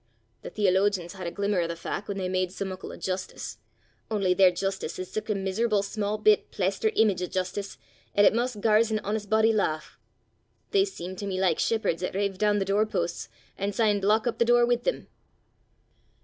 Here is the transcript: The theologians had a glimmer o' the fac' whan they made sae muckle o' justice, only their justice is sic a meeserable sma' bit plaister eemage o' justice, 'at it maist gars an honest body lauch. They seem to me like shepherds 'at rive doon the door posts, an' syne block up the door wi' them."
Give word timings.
The 0.41 0.49
theologians 0.49 1.13
had 1.13 1.27
a 1.27 1.31
glimmer 1.31 1.59
o' 1.61 1.67
the 1.67 1.75
fac' 1.75 2.07
whan 2.07 2.17
they 2.17 2.27
made 2.27 2.51
sae 2.51 2.65
muckle 2.65 2.91
o' 2.91 2.97
justice, 2.97 3.59
only 4.09 4.33
their 4.33 4.49
justice 4.49 4.97
is 4.97 5.11
sic 5.11 5.29
a 5.29 5.35
meeserable 5.35 5.83
sma' 5.83 6.17
bit 6.17 6.49
plaister 6.49 6.89
eemage 6.97 7.21
o' 7.21 7.27
justice, 7.27 7.77
'at 8.15 8.25
it 8.25 8.33
maist 8.33 8.61
gars 8.61 8.89
an 8.89 8.97
honest 9.03 9.29
body 9.29 9.53
lauch. 9.53 9.99
They 10.71 10.85
seem 10.85 11.15
to 11.17 11.27
me 11.27 11.39
like 11.39 11.59
shepherds 11.59 12.01
'at 12.01 12.15
rive 12.15 12.39
doon 12.39 12.57
the 12.57 12.65
door 12.65 12.87
posts, 12.87 13.29
an' 13.59 13.73
syne 13.73 13.99
block 13.99 14.25
up 14.25 14.39
the 14.39 14.43
door 14.45 14.65
wi' 14.65 14.77
them." 14.77 15.05